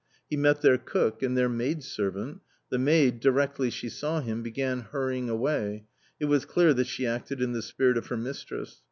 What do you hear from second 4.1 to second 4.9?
him, began